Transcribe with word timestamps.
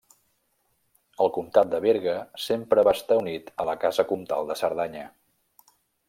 El 1.25 1.29
comtat 1.33 1.67
de 1.73 1.81
Berga 1.83 2.15
sempre 2.45 2.85
va 2.87 2.93
estar 2.99 3.17
unit 3.23 3.51
a 3.65 3.67
la 3.71 3.75
casa 3.83 4.07
comtal 4.13 4.49
de 4.53 4.57
Cerdanya. 4.63 5.05